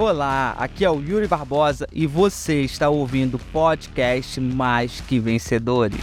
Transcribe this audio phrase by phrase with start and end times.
[0.00, 5.98] Olá, aqui é o Yuri Barbosa e você está ouvindo o podcast Mais Que Vencedores.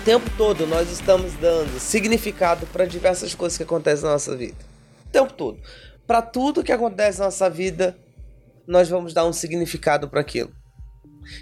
[0.00, 4.56] O tempo todo nós estamos dando significado para diversas coisas que acontecem na nossa vida.
[5.06, 5.60] O tempo todo.
[6.08, 7.96] Para tudo que acontece na nossa vida,
[8.66, 10.50] nós vamos dar um significado para aquilo.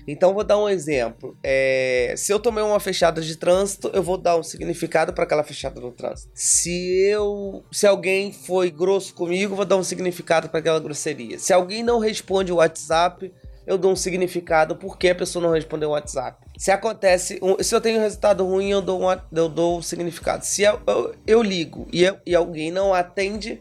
[0.07, 1.37] Então vou dar um exemplo.
[1.43, 5.43] É, se eu tomei uma fechada de trânsito, eu vou dar um significado para aquela
[5.43, 6.31] fechada no trânsito.
[6.35, 6.71] Se
[7.09, 11.39] eu, se alguém foi grosso comigo, vou dar um significado para aquela grosseria.
[11.39, 13.33] Se alguém não responde o WhatsApp,
[13.69, 16.43] eu dou um significado porque a pessoa não respondeu o WhatsApp.
[16.57, 20.45] Se acontece, se eu tenho um resultado ruim, eu dou um, eu dou um significado.
[20.45, 23.61] Se eu, eu, eu ligo e, eu, e alguém não atende,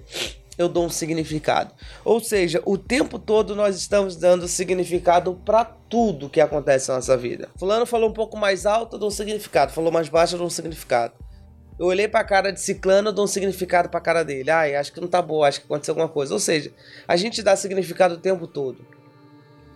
[0.58, 1.74] eu dou um significado.
[2.04, 7.16] Ou seja, o tempo todo nós estamos dando significado para tudo que acontece na nossa
[7.16, 7.50] vida.
[7.58, 9.72] Fulano falou um pouco mais alto, eu dou um significado.
[9.72, 11.14] Falou mais baixo, eu dou um significado.
[11.80, 14.50] Eu olhei para a cara de ciclano, eu dou um significado para a cara dele.
[14.50, 16.34] Ai, acho que não tá boa, acho que aconteceu alguma coisa.
[16.34, 16.74] Ou seja,
[17.08, 18.84] a gente dá significado o tempo todo.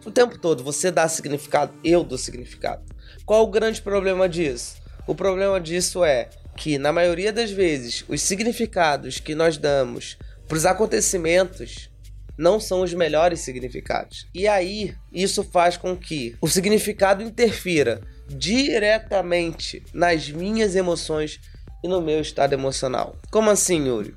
[0.03, 2.81] O tempo todo você dá significado, eu dou significado.
[3.23, 4.81] Qual o grande problema disso?
[5.05, 10.17] O problema disso é que, na maioria das vezes, os significados que nós damos
[10.51, 11.89] para os acontecimentos
[12.37, 14.27] não são os melhores significados.
[14.35, 21.39] E aí, isso faz com que o significado interfira diretamente nas minhas emoções
[21.81, 23.15] e no meu estado emocional.
[23.31, 24.13] Como assim, Yuri?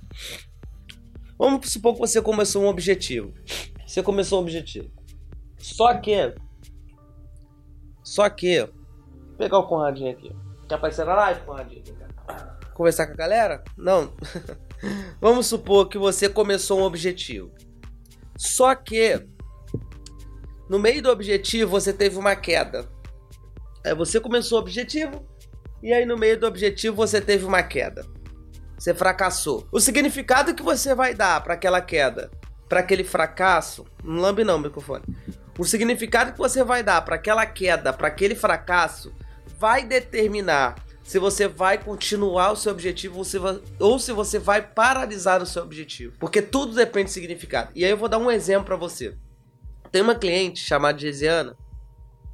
[1.39, 3.33] Vamos supor que você começou um objetivo.
[3.87, 4.91] Você começou um objetivo.
[5.57, 6.35] Só que.
[8.03, 8.59] Só que.
[8.59, 10.33] Vou pegar o Conradinho aqui.
[10.69, 11.85] Quer aparecer na live, Conradinho?
[12.75, 13.63] Conversar com a galera?
[13.79, 14.13] Não.
[15.21, 17.51] Vamos supor que você começou um objetivo.
[18.37, 19.27] Só que
[20.69, 22.89] no meio do objetivo você teve uma queda.
[23.85, 25.27] Aí você começou o objetivo
[25.83, 28.05] e aí no meio do objetivo você teve uma queda.
[28.79, 29.67] Você fracassou.
[29.71, 32.31] O significado que você vai dar para aquela queda,
[32.69, 35.05] para aquele fracasso, não lambe não, microfone.
[35.59, 39.15] O significado que você vai dar para aquela queda, para aquele fracasso,
[39.59, 43.37] vai determinar se você vai continuar o seu objetivo ou se,
[43.79, 46.17] ou se você vai paralisar o seu objetivo.
[46.19, 47.71] Porque tudo depende do significado.
[47.75, 49.15] E aí eu vou dar um exemplo para você.
[49.93, 51.57] Tem uma cliente chamada Gesiana,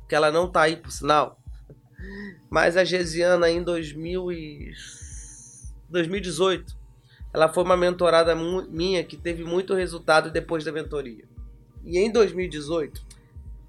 [0.09, 1.39] que ela não tá aí por sinal,
[2.49, 4.73] mas a Gesiana em 2000 e...
[5.91, 6.79] 2018,
[7.35, 11.25] ela foi uma mentorada minha que teve muito resultado depois da mentoria.
[11.85, 13.05] E em 2018,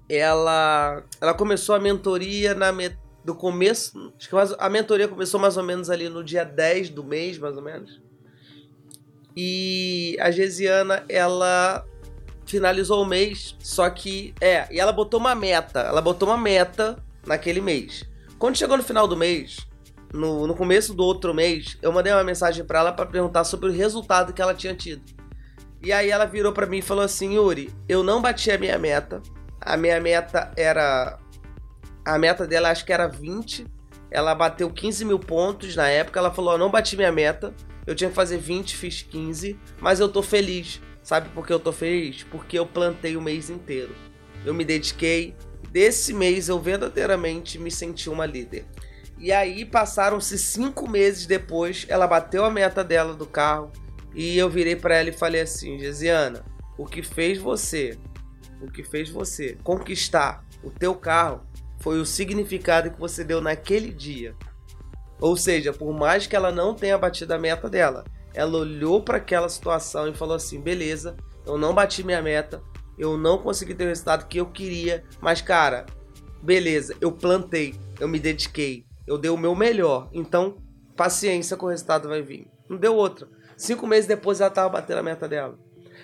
[0.08, 2.72] ela, ela começou a mentoria na,
[3.24, 4.12] do começo.
[4.18, 7.56] Acho que a mentoria começou mais ou menos ali no dia 10 do mês, mais
[7.56, 8.00] ou menos.
[9.36, 11.84] E a Gesiana, ela
[12.44, 14.34] finalizou o mês, só que.
[14.40, 15.80] É, e ela botou uma meta.
[15.80, 18.04] Ela botou uma meta naquele mês.
[18.38, 19.66] Quando chegou no final do mês,
[20.12, 23.68] no, no começo do outro mês, eu mandei uma mensagem para ela para perguntar sobre
[23.68, 25.02] o resultado que ela tinha tido.
[25.82, 28.78] E aí ela virou para mim e falou assim: Yuri, eu não bati a minha
[28.78, 29.22] meta.
[29.60, 31.18] A minha meta era
[32.04, 33.66] a meta dela acho que era 20.
[34.10, 36.18] Ela bateu 15 mil pontos na época.
[36.18, 37.54] Ela falou: não bati minha meta.
[37.86, 39.58] Eu tinha que fazer 20, fiz 15.
[39.80, 40.80] Mas eu tô feliz.
[41.02, 42.22] Sabe por que eu tô feliz?
[42.24, 43.94] Porque eu plantei o mês inteiro.
[44.44, 45.34] Eu me dediquei.
[45.70, 48.66] Desse mês eu verdadeiramente me senti uma líder.
[49.18, 53.70] E aí passaram-se cinco meses depois, ela bateu a meta dela do carro
[54.14, 56.44] e eu virei para ela e falei assim, Gesiana,
[56.76, 57.96] o que fez você,
[58.60, 61.46] o que fez você conquistar o teu carro
[61.82, 64.36] foi o significado que você deu naquele dia.
[65.20, 69.18] Ou seja, por mais que ela não tenha batido a meta dela, ela olhou para
[69.18, 72.62] aquela situação e falou assim: beleza, eu não bati minha meta,
[72.96, 75.86] eu não consegui ter o resultado que eu queria, mas cara,
[76.40, 80.58] beleza, eu plantei, eu me dediquei, eu dei o meu melhor, então
[80.96, 82.46] paciência que o resultado vai vir.
[82.68, 83.28] Não deu outra.
[83.56, 85.58] Cinco meses depois ela estava batendo a meta dela.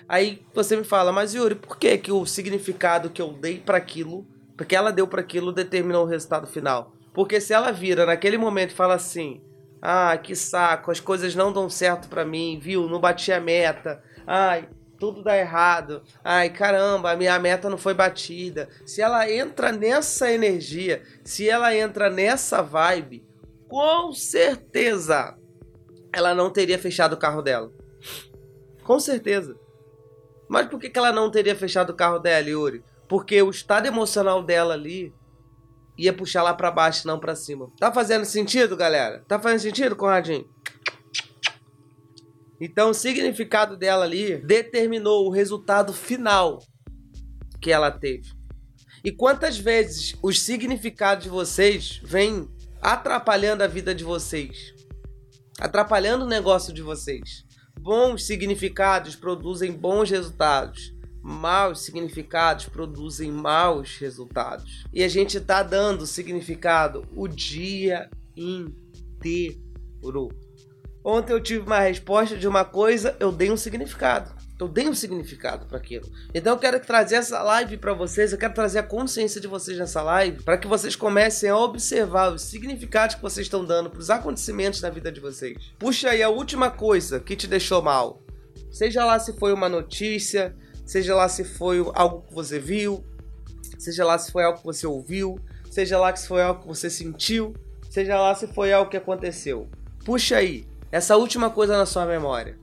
[0.07, 3.77] Aí você me fala, mas Yuri, por que, que o significado que eu dei para
[3.77, 4.27] aquilo
[4.59, 6.91] porque ela deu para aquilo determinou o resultado final.
[7.13, 9.41] Porque se ela vira naquele momento e fala assim:
[9.81, 12.85] "Ah, que saco, as coisas não dão certo para mim, viu?
[12.89, 14.03] Não bati a meta.
[14.27, 14.67] Ai,
[14.99, 16.03] tudo dá errado.
[16.21, 18.67] Ai, caramba, a minha meta não foi batida".
[18.85, 23.25] Se ela entra nessa energia, se ela entra nessa vibe,
[23.69, 25.37] com certeza
[26.11, 27.71] ela não teria fechado o carro dela.
[28.83, 29.55] Com certeza.
[30.49, 32.83] Mas por que, que ela não teria fechado o carro dela, Yuri?
[33.09, 35.13] Porque o estado emocional dela ali
[35.97, 37.69] ia puxar lá para baixo, não para cima.
[37.77, 39.25] Tá fazendo sentido, galera?
[39.27, 40.47] Tá fazendo sentido, Conradinho?
[42.61, 46.59] Então, o significado dela ali determinou o resultado final
[47.59, 48.31] que ela teve.
[49.03, 52.47] E quantas vezes os significados de vocês vêm
[52.81, 54.73] atrapalhando a vida de vocês,
[55.59, 57.45] atrapalhando o negócio de vocês.
[57.79, 60.93] Bons significados produzem bons resultados.
[61.21, 64.83] Maus significados produzem maus resultados.
[64.93, 70.29] E a gente está dando significado o dia inteiro.
[71.03, 74.39] Ontem eu tive uma resposta de uma coisa, eu dei um significado.
[74.59, 76.05] Eu dei um significado para aquilo.
[76.33, 79.77] Então eu quero trazer essa live para vocês, eu quero trazer a consciência de vocês
[79.77, 84.01] nessa live, para que vocês comecem a observar os significados que vocês estão dando para
[84.01, 85.71] os acontecimentos na vida de vocês.
[85.79, 88.21] Puxa aí a última coisa que te deixou mal.
[88.69, 90.53] Seja lá se foi uma notícia,
[90.89, 93.03] seja lá se foi algo que você viu,
[93.77, 95.39] seja lá se foi algo que você ouviu,
[95.69, 97.53] seja lá se foi algo que você sentiu,
[97.91, 99.69] seja lá se foi algo que aconteceu.
[100.03, 102.57] Puxa aí essa última coisa na sua memória.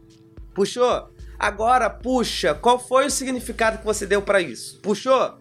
[0.52, 1.08] Puxou?
[1.38, 4.80] Agora puxa, qual foi o significado que você deu para isso?
[4.80, 5.38] Puxou?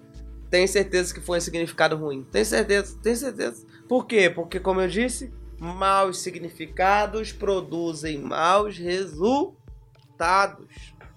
[0.52, 2.24] Tenho certeza que foi um significado ruim.
[2.32, 3.66] Tenho certeza, tenho certeza.
[3.90, 4.30] Por quê?
[4.30, 9.56] Porque, como eu disse, maus significados produzem maus resultados.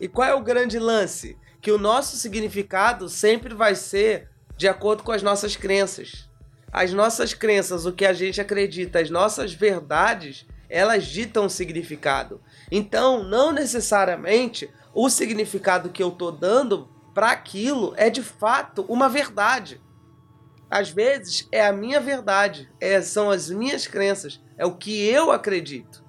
[0.00, 1.37] E qual é o grande lance?
[1.69, 6.26] Que o nosso significado sempre vai ser de acordo com as nossas crenças.
[6.73, 12.41] As nossas crenças, o que a gente acredita, as nossas verdades, elas ditam o significado.
[12.73, 19.06] Então, não necessariamente o significado que eu estou dando para aquilo é de fato uma
[19.06, 19.79] verdade.
[20.70, 25.31] Às vezes é a minha verdade, é, são as minhas crenças, é o que eu
[25.31, 26.03] acredito.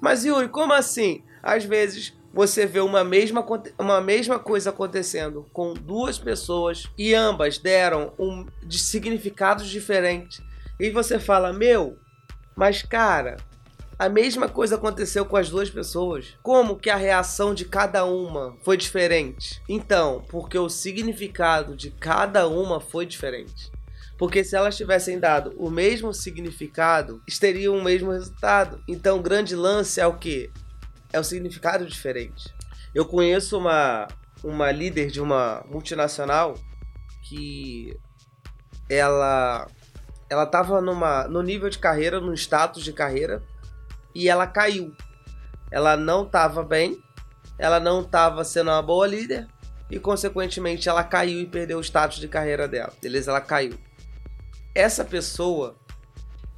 [0.00, 1.22] Mas Yuri, como assim?
[1.40, 3.46] Às vezes você vê uma mesma,
[3.78, 10.42] uma mesma coisa acontecendo com duas pessoas e ambas deram um, de significados diferentes.
[10.80, 11.96] E você fala, meu,
[12.56, 13.36] mas cara,
[13.96, 16.34] a mesma coisa aconteceu com as duas pessoas.
[16.42, 19.62] Como que a reação de cada uma foi diferente?
[19.68, 23.70] Então, porque o significado de cada uma foi diferente.
[24.18, 28.82] Porque se elas tivessem dado o mesmo significado, teriam o mesmo resultado.
[28.88, 30.50] Então, o grande lance é o que?
[31.14, 32.52] É o significado diferente.
[32.92, 34.08] Eu conheço uma,
[34.42, 36.56] uma líder de uma multinacional
[37.22, 37.96] que
[38.90, 39.68] ela
[40.28, 43.40] ela estava numa no nível de carreira, no status de carreira
[44.12, 44.92] e ela caiu.
[45.70, 47.00] Ela não estava bem,
[47.60, 49.46] ela não estava sendo uma boa líder
[49.88, 52.92] e, consequentemente, ela caiu e perdeu o status de carreira dela.
[53.00, 53.30] Beleza?
[53.30, 53.78] Ela caiu.
[54.74, 55.76] Essa pessoa,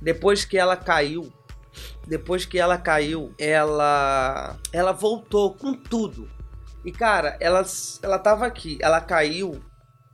[0.00, 1.31] depois que ela caiu,
[2.06, 6.31] depois que ela caiu, ela ela voltou com tudo.
[6.85, 7.64] E cara, ela
[8.03, 9.61] ela tava aqui, ela caiu,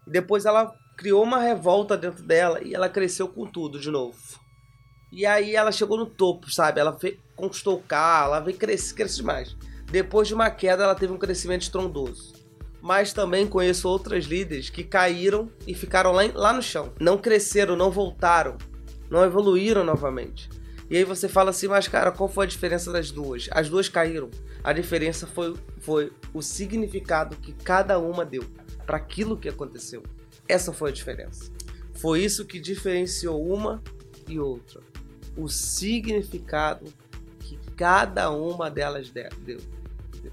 [0.06, 4.19] depois ela criou uma revolta dentro dela e ela cresceu com tudo de novo.
[5.11, 6.81] E aí ela chegou no topo, sabe?
[6.81, 6.97] Ela
[7.37, 9.56] conquistou o carro, ela veio crescer, crescer demais.
[9.91, 12.33] Depois de uma queda, ela teve um crescimento estrondoso.
[12.81, 16.93] Mas também conheço outras líderes que caíram e ficaram lá, lá no chão.
[16.99, 18.56] Não cresceram, não voltaram,
[19.11, 20.49] não evoluíram novamente.
[20.93, 23.49] E aí você fala assim, mas cara, qual foi a diferença das duas?
[23.50, 24.31] As duas caíram.
[24.62, 28.44] A diferença foi, foi o significado que cada uma deu
[28.87, 30.03] para aquilo que aconteceu.
[30.47, 31.50] Essa foi a diferença.
[31.94, 33.83] Foi isso que diferenciou uma
[34.29, 34.83] e outra
[35.37, 36.93] o significado
[37.41, 39.58] que cada uma delas deu.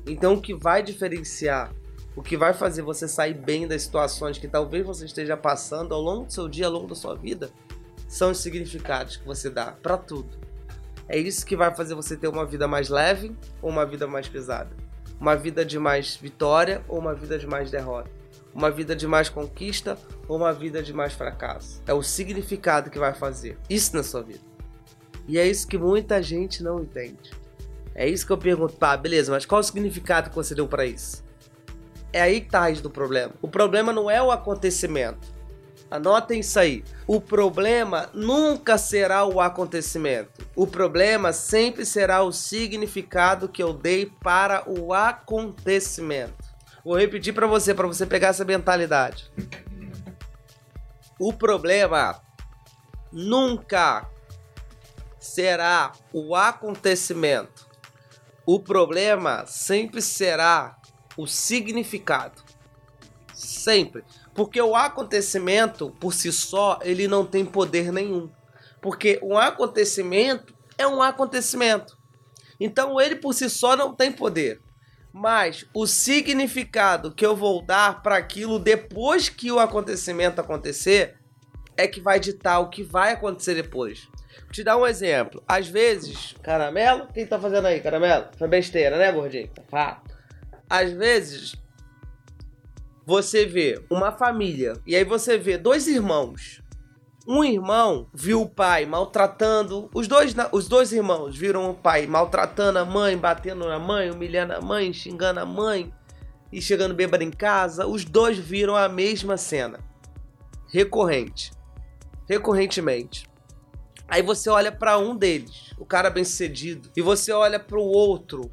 [0.06, 1.74] Então, o que vai diferenciar,
[2.16, 6.01] o que vai fazer você sair bem das situações que talvez você esteja passando ao
[6.01, 7.50] longo do seu dia, ao longo da sua vida,
[8.08, 10.49] são os significados que você dá para tudo.
[11.10, 14.28] É isso que vai fazer você ter uma vida mais leve ou uma vida mais
[14.28, 14.70] pesada.
[15.20, 18.12] Uma vida de mais vitória ou uma vida de mais derrota.
[18.54, 19.98] Uma vida de mais conquista
[20.28, 21.82] ou uma vida de mais fracasso.
[21.88, 24.48] É o significado que vai fazer isso na sua vida.
[25.28, 27.32] E é isso que muita gente não entende.
[27.96, 30.86] É isso que eu pergunto, pá, beleza, mas qual o significado que você deu para
[30.86, 31.24] isso?
[32.13, 33.34] É aí que tá a raiz do problema.
[33.42, 35.28] O problema não é o acontecimento.
[35.91, 36.84] Anotem isso aí.
[37.08, 40.48] O problema nunca será o acontecimento.
[40.55, 46.48] O problema sempre será o significado que eu dei para o acontecimento.
[46.86, 49.31] Vou repetir para você, para você pegar essa mentalidade.
[51.19, 52.22] O problema
[53.12, 54.08] nunca
[55.19, 57.67] será o acontecimento.
[58.46, 60.77] O problema sempre será
[61.17, 62.41] o significado.
[63.34, 64.03] Sempre.
[64.39, 68.31] Porque o acontecimento por si só, ele não tem poder nenhum.
[68.81, 71.98] Porque um acontecimento é um acontecimento.
[72.58, 74.62] Então ele por si só não tem poder.
[75.12, 81.17] Mas o significado que eu vou dar para aquilo depois que o acontecimento acontecer
[81.75, 84.08] é que vai ditar o que vai acontecer depois.
[84.43, 85.43] Vou te dar um exemplo.
[85.46, 88.27] Às vezes, caramelo, quem tá fazendo aí, caramelo?
[88.38, 89.50] Foi besteira, né, gordinho?
[89.69, 90.17] Fato.
[90.69, 91.58] Às vezes,
[93.10, 96.62] você vê uma família e aí você vê dois irmãos.
[97.28, 99.89] Um irmão viu o pai maltratando.
[99.96, 104.54] Os dois, os dois irmãos viram o pai maltratando a mãe, batendo na mãe, humilhando
[104.54, 105.92] a mãe, xingando a mãe
[106.54, 107.88] e chegando bêbado em casa.
[107.88, 109.80] Os dois viram a mesma cena.
[110.72, 111.51] Recorrente.
[112.28, 113.28] Recorrentemente.
[114.08, 117.84] Aí você olha para um deles, o cara bem sucedido, e você olha para o
[117.84, 118.51] outro,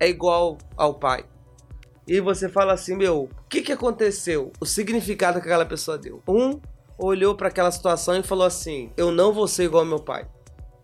[0.00, 1.24] é igual ao pai.
[2.08, 4.50] E você fala assim, meu, o que, que aconteceu?
[4.58, 6.22] O significado que aquela pessoa deu.
[6.26, 6.58] Um
[6.98, 10.26] olhou para aquela situação e falou assim: Eu não vou ser igual ao meu pai.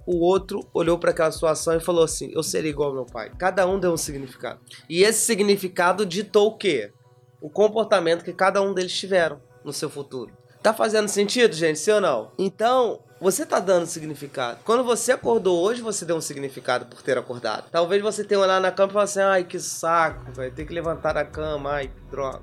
[0.07, 3.33] O outro olhou para aquela situação e falou assim: Eu serei igual ao meu pai.
[3.37, 4.61] Cada um deu um significado.
[4.89, 6.93] E esse significado ditou o quê?
[7.41, 10.33] O comportamento que cada um deles tiveram no seu futuro.
[10.63, 11.79] Tá fazendo sentido, gente?
[11.79, 12.33] Sim ou não?
[12.39, 14.59] Então, você tá dando significado.
[14.65, 17.71] Quando você acordou hoje, você deu um significado por ter acordado.
[17.71, 20.75] Talvez você tenha olhado na cama e falado assim: ai, que saco, vai ter que
[20.75, 22.43] levantar da cama, ai, que droga.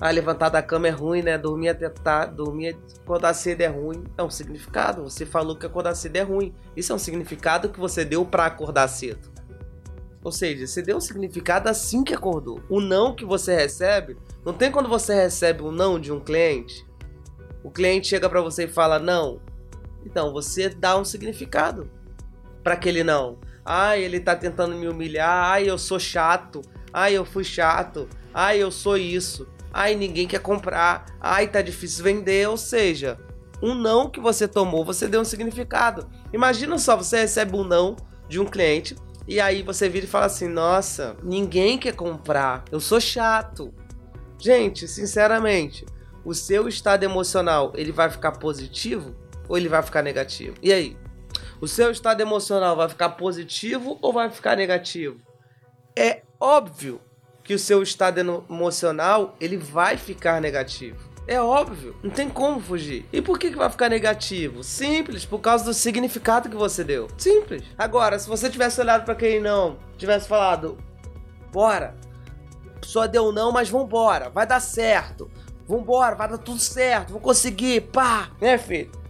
[0.00, 1.38] Ah, levantar da cama é ruim, né?
[1.38, 4.02] Dormir até tarde, dormir acordar cedo é ruim.
[4.18, 5.04] É um significado.
[5.04, 6.52] Você falou que acordar cedo é ruim.
[6.76, 9.30] Isso é um significado que você deu para acordar cedo.
[10.24, 12.60] Ou seja, você deu um significado assim que acordou.
[12.68, 16.84] O não que você recebe, não tem quando você recebe um não de um cliente.
[17.62, 19.40] O cliente chega para você e fala não.
[20.04, 21.90] Então você dá um significado
[22.62, 23.38] para aquele não.
[23.64, 25.52] Ah, ele tá tentando me humilhar.
[25.52, 26.62] Ah, eu sou chato.
[26.92, 28.08] Ah, eu fui chato.
[28.34, 33.18] Ah, eu sou isso ai, ninguém quer comprar, ai, tá difícil vender, ou seja,
[33.62, 36.08] um não que você tomou, você deu um significado.
[36.32, 37.96] Imagina só, você recebe um não
[38.28, 42.64] de um cliente e aí você vira e fala assim: "Nossa, ninguém quer comprar.
[42.70, 43.72] Eu sou chato".
[44.38, 45.86] Gente, sinceramente,
[46.24, 49.14] o seu estado emocional, ele vai ficar positivo
[49.52, 50.56] ou ele vai ficar negativo?
[50.62, 50.96] E aí?
[51.60, 55.20] O seu estado emocional vai ficar positivo ou vai ficar negativo?
[55.94, 57.02] É óbvio
[57.44, 61.12] que o seu estado emocional ele vai ficar negativo.
[61.26, 63.04] É óbvio, não tem como fugir.
[63.12, 64.64] E por que, que vai ficar negativo?
[64.64, 67.08] Simples, por causa do significado que você deu.
[67.18, 67.62] Simples.
[67.76, 70.78] Agora, se você tivesse olhado para quem não, tivesse falado,
[71.52, 71.94] bora,
[72.80, 75.30] só deu não, mas vambora, vai dar certo.
[75.68, 79.01] Vambora, vai dar tudo certo, vou conseguir, pá, né, filho?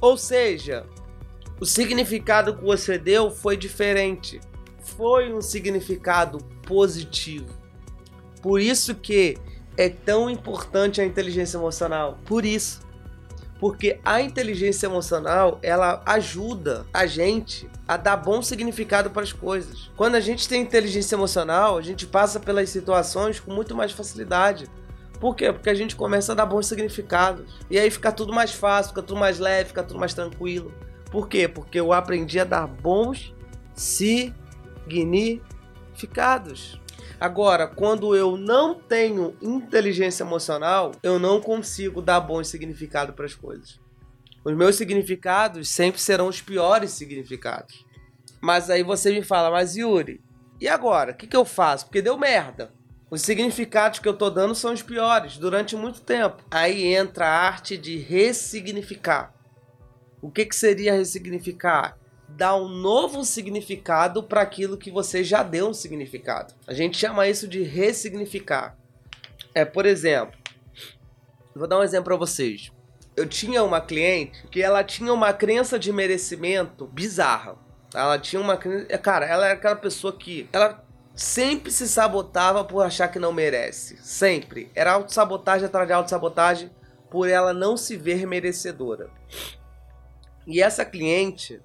[0.00, 0.86] Ou seja,
[1.60, 4.40] o significado que você deu foi diferente
[4.82, 7.46] foi um significado positivo.
[8.42, 9.36] Por isso que
[9.76, 12.18] é tão importante a inteligência emocional.
[12.24, 12.80] Por isso.
[13.58, 19.90] Porque a inteligência emocional, ela ajuda a gente a dar bom significado para as coisas.
[19.96, 24.66] Quando a gente tem inteligência emocional, a gente passa pelas situações com muito mais facilidade.
[25.20, 25.52] Por quê?
[25.52, 27.60] Porque a gente começa a dar bons significados.
[27.70, 30.74] E aí fica tudo mais fácil, fica tudo mais leve, fica tudo mais tranquilo.
[31.10, 31.46] Por quê?
[31.46, 33.34] Porque eu aprendi a dar bons
[33.74, 34.40] significados
[36.00, 36.80] significados.
[37.20, 43.34] Agora, quando eu não tenho inteligência emocional, eu não consigo dar bom significado para as
[43.34, 43.78] coisas.
[44.42, 47.84] Os meus significados sempre serão os piores significados.
[48.40, 50.22] Mas aí você me fala, mas Yuri,
[50.58, 51.12] e agora?
[51.12, 51.86] O que, que eu faço?
[51.86, 52.72] Porque deu merda.
[53.10, 56.44] Os significados que eu tô dando são os piores durante muito tempo.
[56.50, 59.34] Aí entra a arte de ressignificar.
[60.22, 61.98] O que, que seria ressignificar?
[62.36, 66.54] dar um novo significado para aquilo que você já deu um significado.
[66.66, 68.76] A gente chama isso de ressignificar.
[69.54, 70.38] É, por exemplo,
[71.54, 72.70] vou dar um exemplo para vocês.
[73.16, 77.56] Eu tinha uma cliente que ela tinha uma crença de merecimento bizarra.
[77.92, 80.84] Ela tinha uma cara, ela era aquela pessoa que ela
[81.20, 84.70] sempre se sabotava por achar que não merece, sempre.
[84.74, 86.70] Era autossabotagem atrás de autossabotagem
[87.10, 89.10] por ela não se ver merecedora.
[90.46, 91.60] E essa cliente,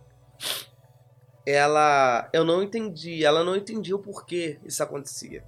[1.47, 5.41] ela eu não entendi, ela não entendia o porquê isso acontecia.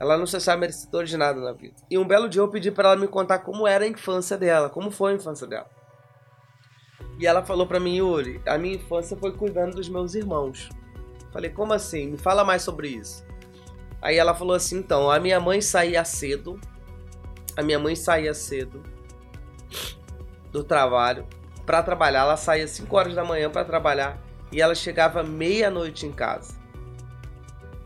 [0.00, 1.76] Ela não se achava merecedora de nada na vida.
[1.88, 4.68] E um belo dia eu pedi para ela me contar como era a infância dela,
[4.68, 5.70] como foi a infância dela.
[7.20, 10.68] E ela falou para mim, Yuri, a minha infância foi cuidando dos meus irmãos.
[11.38, 12.08] Falei, como assim?
[12.08, 13.24] Me fala mais sobre isso.
[14.02, 16.60] Aí ela falou assim, então, a minha mãe saía cedo,
[17.56, 18.82] a minha mãe saía cedo
[20.50, 21.24] do trabalho
[21.64, 26.10] para trabalhar, ela saía 5 horas da manhã para trabalhar e ela chegava meia-noite em
[26.10, 26.58] casa.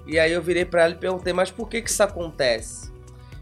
[0.07, 2.91] E aí eu virei para ela e perguntei: "Mas por que que isso acontece?"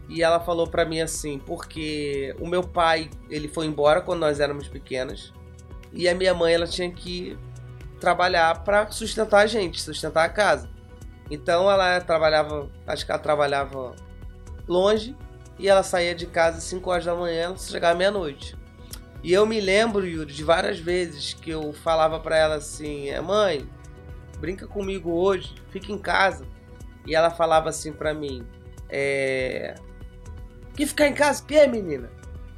[0.09, 4.41] E ela falou para mim assim: "Porque o meu pai, ele foi embora quando nós
[4.41, 5.31] éramos pequenas,
[5.93, 7.37] e a minha mãe ela tinha que
[8.01, 10.69] trabalhar para sustentar a gente, sustentar a casa.
[11.29, 13.95] Então ela trabalhava, acho que ela trabalhava
[14.67, 15.15] longe
[15.57, 18.57] e ela saía de casa às 5 horas da manhã, chegava meia-noite.
[19.23, 23.21] E eu me lembro, Yuri, de várias vezes que eu falava para ela assim: é,
[23.21, 23.69] mãe,
[24.39, 26.45] brinca comigo hoje, fica em casa.
[27.05, 28.45] E ela falava assim para mim:
[28.89, 29.75] é.
[30.75, 31.43] Que ficar em casa?
[31.43, 32.09] Que, menina?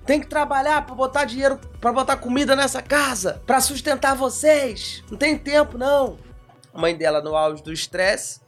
[0.06, 5.04] Tem que trabalhar para botar dinheiro, para botar comida nessa casa, para sustentar vocês.
[5.10, 6.18] Não tem tempo não.
[6.74, 8.42] A mãe dela no auge do estresse,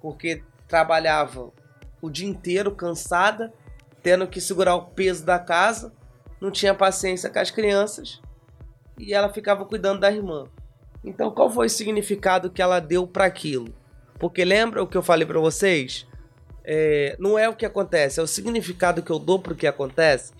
[0.00, 1.50] porque trabalhava
[2.00, 3.52] o dia inteiro cansada,
[4.02, 5.92] tendo que segurar o peso da casa,
[6.40, 8.20] não tinha paciência com as crianças
[9.00, 10.44] e ela ficava cuidando da irmã.
[11.02, 13.74] Então, qual foi o significado que ela deu para aquilo?
[14.18, 16.06] Porque lembra o que eu falei para vocês?
[16.62, 20.32] É, não é o que acontece, é o significado que eu dou pro que acontece.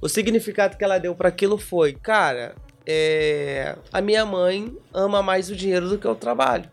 [0.00, 2.54] O significado que ela deu para aquilo foi, cara,
[2.86, 6.70] é, a minha mãe ama mais o dinheiro do que o trabalho.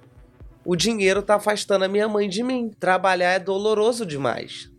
[0.66, 2.72] O dinheiro tá afastando a minha mãe de mim.
[2.80, 4.72] Trabalhar é doloroso demais.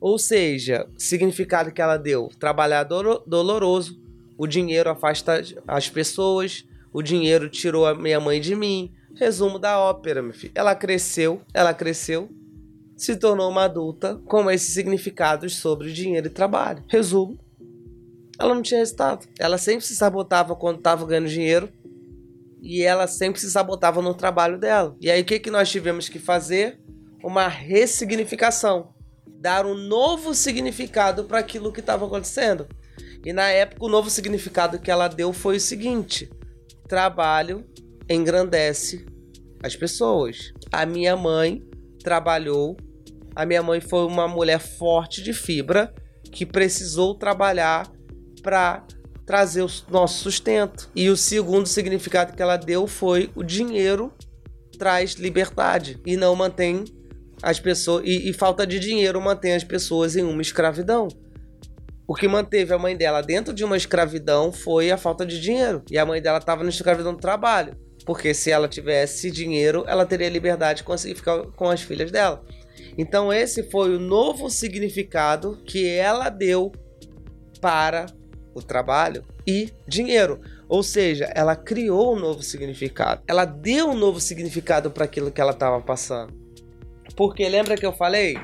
[0.00, 2.88] Ou seja, significado que ela deu, trabalhar é
[3.26, 4.00] doloroso,
[4.36, 8.92] o dinheiro afasta as pessoas, o dinheiro tirou a minha mãe de mim.
[9.16, 10.52] Resumo da ópera, meu filho.
[10.54, 12.30] Ela cresceu, ela cresceu,
[12.96, 16.84] se tornou uma adulta com esses significados sobre dinheiro e trabalho.
[16.86, 17.36] Resumo.
[18.38, 19.26] Ela não tinha resultado.
[19.38, 21.68] Ela sempre se sabotava quando estava ganhando dinheiro
[22.60, 24.96] e ela sempre se sabotava no trabalho dela.
[25.00, 26.80] E aí o que, que nós tivemos que fazer?
[27.22, 28.94] Uma ressignificação.
[29.26, 32.66] Dar um novo significado para aquilo que estava acontecendo.
[33.24, 36.30] E na época o novo significado que ela deu foi o seguinte:
[36.88, 37.64] trabalho
[38.08, 39.04] engrandece
[39.62, 40.52] as pessoas.
[40.72, 41.62] A minha mãe
[42.02, 42.76] trabalhou,
[43.34, 45.92] a minha mãe foi uma mulher forte de fibra
[46.32, 47.90] que precisou trabalhar
[48.38, 48.84] para
[49.26, 50.90] trazer o nosso sustento.
[50.94, 54.12] E o segundo significado que ela deu foi o dinheiro
[54.78, 56.84] traz liberdade e não mantém
[57.42, 61.08] as pessoas e, e falta de dinheiro mantém as pessoas em uma escravidão.
[62.06, 65.82] O que manteve a mãe dela dentro de uma escravidão foi a falta de dinheiro.
[65.90, 67.76] E a mãe dela estava na escravidão do trabalho.
[68.06, 72.42] Porque se ela tivesse dinheiro, ela teria liberdade de conseguir ficar com as filhas dela.
[72.96, 76.72] Então, esse foi o novo significado que ela deu
[77.60, 78.06] para
[78.54, 80.40] o trabalho e dinheiro.
[80.68, 83.22] Ou seja, ela criou um novo significado.
[83.26, 86.32] Ela deu um novo significado para aquilo que ela estava passando.
[87.16, 88.38] Porque lembra que eu falei?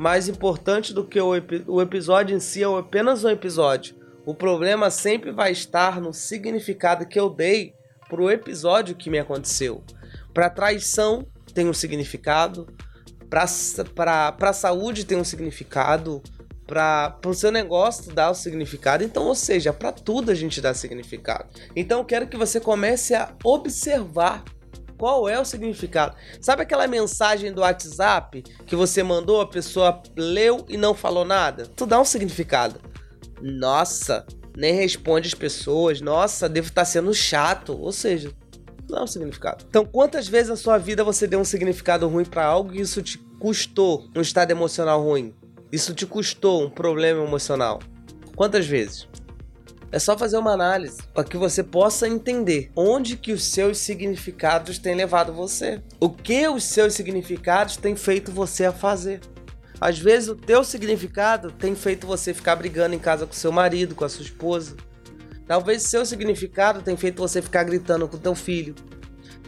[0.00, 3.94] mais importante do que o, epi o episódio em si é apenas um episódio.
[4.24, 7.74] O problema sempre vai estar no significado que eu dei
[8.08, 9.84] para o episódio que me aconteceu.
[10.32, 12.66] Para traição tem um significado,
[13.28, 13.44] para
[14.40, 16.22] a saúde tem um significado,
[16.70, 19.02] para o seu negócio dá o significado.
[19.02, 21.46] Então, ou seja, para tudo a gente dá significado.
[21.74, 24.44] Então, quero que você comece a observar
[24.96, 26.14] qual é o significado?
[26.40, 31.66] Sabe aquela mensagem do WhatsApp que você mandou, a pessoa leu e não falou nada?
[31.66, 32.80] Tu dá um significado.
[33.42, 34.24] Nossa,
[34.56, 36.00] nem responde as pessoas.
[36.00, 37.76] Nossa, devo estar sendo chato.
[37.76, 38.30] Ou seja,
[38.88, 39.64] dá um significado.
[39.68, 43.02] Então, quantas vezes na sua vida você deu um significado ruim para algo e isso
[43.02, 45.34] te custou um estado emocional ruim?
[45.72, 47.78] Isso te custou um problema emocional?
[48.34, 49.06] Quantas vezes?
[49.92, 54.78] É só fazer uma análise para que você possa entender onde que os seus significados
[54.78, 55.80] têm levado você.
[56.00, 59.20] O que os seus significados têm feito você a fazer.
[59.80, 63.94] Às vezes o teu significado tem feito você ficar brigando em casa com seu marido,
[63.94, 64.76] com a sua esposa.
[65.46, 68.74] Talvez o seu significado tenha feito você ficar gritando com teu filho.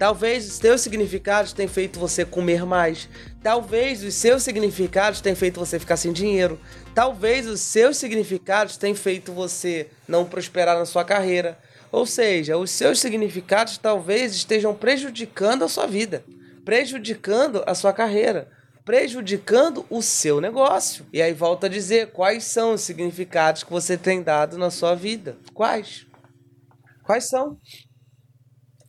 [0.03, 3.09] Talvez os seus significados tenham feito você comer mais.
[3.41, 6.59] Talvez os seus significados tenham feito você ficar sem dinheiro.
[6.93, 11.57] Talvez os seus significados tenham feito você não prosperar na sua carreira.
[11.93, 16.25] Ou seja, os seus significados talvez estejam prejudicando a sua vida,
[16.65, 18.51] prejudicando a sua carreira,
[18.85, 21.07] prejudicando o seu negócio.
[21.13, 24.97] E aí volta a dizer quais são os significados que você tem dado na sua
[24.97, 25.37] vida.
[25.55, 26.05] Quais?
[27.05, 27.57] Quais são?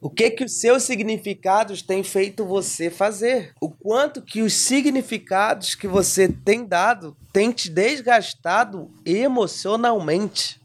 [0.04, 3.54] O que que os seus significados têm feito você fazer?
[3.62, 10.60] O quanto que os significados que você tem dado têm te desgastado emocionalmente?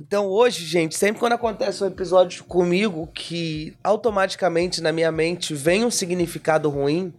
[0.00, 5.84] Então hoje, gente, sempre quando acontece um episódio comigo que automaticamente na minha mente vem
[5.84, 7.12] um significado ruim,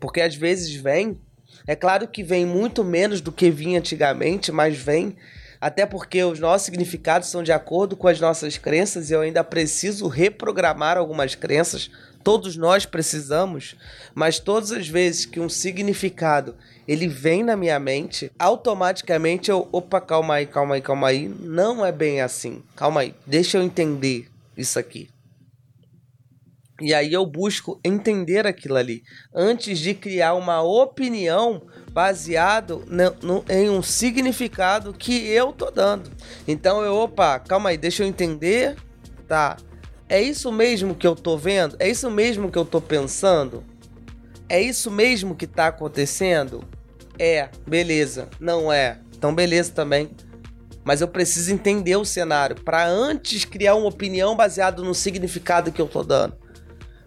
[0.00, 1.20] porque às vezes vem,
[1.64, 5.16] é claro que vem muito menos do que vinha antigamente, mas vem
[5.64, 9.42] até porque os nossos significados são de acordo com as nossas crenças e eu ainda
[9.42, 11.90] preciso reprogramar algumas crenças.
[12.22, 13.74] Todos nós precisamos,
[14.14, 16.54] mas todas as vezes que um significado
[16.86, 21.82] ele vem na minha mente, automaticamente eu, opa, calma aí, calma aí, calma aí, não
[21.82, 22.62] é bem assim.
[22.76, 25.13] Calma aí, deixa eu entender isso aqui.
[26.80, 33.44] E aí eu busco entender aquilo ali antes de criar uma opinião baseado no, no,
[33.48, 36.10] em um significado que eu tô dando.
[36.48, 38.76] Então eu, opa, calma aí, deixa eu entender.
[39.28, 39.56] Tá.
[40.08, 41.76] É isso mesmo que eu tô vendo?
[41.78, 43.62] É isso mesmo que eu tô pensando?
[44.48, 46.64] É isso mesmo que tá acontecendo?
[47.16, 48.28] É, beleza.
[48.40, 48.98] Não é.
[49.16, 50.10] Então beleza também.
[50.84, 55.80] mas eu preciso entender o cenário para antes criar uma opinião baseada no significado que
[55.80, 56.43] eu tô dando.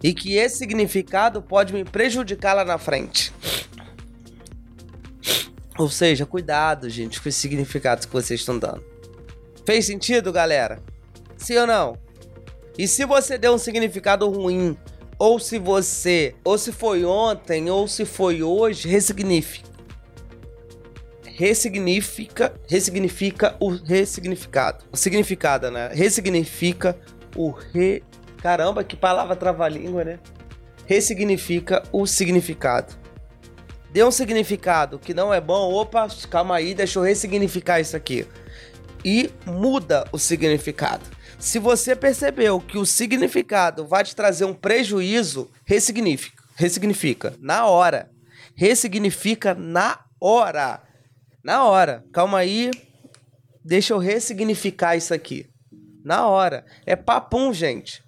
[0.04, 3.34] E que esse significado pode me prejudicar lá na frente.
[5.78, 8.84] Ou seja, cuidado, gente, com os significados que vocês estão dando.
[9.66, 10.82] Fez sentido, galera?
[11.38, 11.98] Sim ou não?
[12.78, 14.78] E se você deu um significado ruim,
[15.20, 19.68] ou se você, ou se foi ontem, ou se foi hoje, ressignifica.
[21.24, 24.86] Ressignifica, ressignifica o ressignificado.
[24.92, 25.90] O significado, né?
[25.94, 26.98] Ressignifica
[27.36, 28.04] o re.
[28.42, 30.20] Caramba, que palavra trava-língua, né?
[30.86, 33.08] Ressignifica o significado
[33.98, 38.28] deu um significado que não é bom, opa, calma aí, deixa eu ressignificar isso aqui.
[39.04, 41.04] E muda o significado.
[41.40, 46.44] Se você percebeu que o significado vai te trazer um prejuízo, ressignifica.
[46.56, 48.12] Ressignifica na hora.
[48.56, 50.82] Ressignifica na hora.
[51.44, 52.04] Na hora.
[52.14, 52.70] Calma aí.
[53.66, 55.48] Deixa eu ressignificar isso aqui.
[56.04, 56.66] Na hora.
[56.86, 58.04] É papum, gente.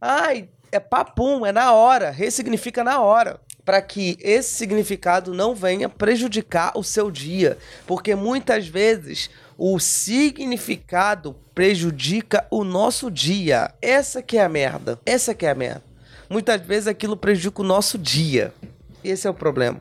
[0.00, 2.10] Ai, é papum, é na hora.
[2.10, 8.68] Ressignifica na hora para que esse significado não venha prejudicar o seu dia, porque muitas
[8.68, 13.72] vezes o significado prejudica o nosso dia.
[13.80, 15.00] Essa que é a merda.
[15.06, 15.82] Essa que é a merda.
[16.28, 18.52] Muitas vezes aquilo prejudica o nosso dia.
[19.02, 19.80] Esse é o problema.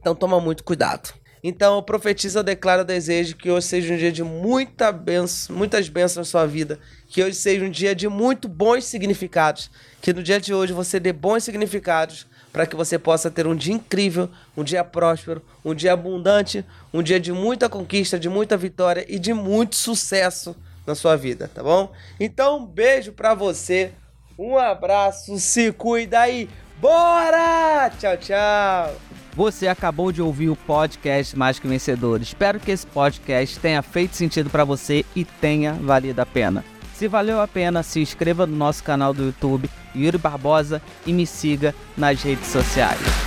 [0.00, 1.14] Então toma muito cuidado.
[1.44, 5.56] Então eu profetizo, eu declaro, eu desejo que hoje seja um dia de muita benção,
[5.56, 6.78] muitas bênçãos na sua vida.
[7.12, 9.70] Que hoje seja um dia de muito bons significados.
[10.00, 13.54] Que no dia de hoje você dê bons significados para que você possa ter um
[13.54, 18.56] dia incrível, um dia próspero, um dia abundante, um dia de muita conquista, de muita
[18.56, 21.92] vitória e de muito sucesso na sua vida, tá bom?
[22.18, 23.92] Então, um beijo para você,
[24.38, 26.48] um abraço, se cuida aí,
[26.80, 27.90] bora!
[27.98, 28.96] Tchau, tchau!
[29.34, 32.22] Você acabou de ouvir o podcast Mais que Vencedor.
[32.22, 36.71] Espero que esse podcast tenha feito sentido para você e tenha valido a pena.
[37.02, 41.26] Se valeu a pena, se inscreva no nosso canal do YouTube, Yuri Barbosa, e me
[41.26, 43.21] siga nas redes sociais.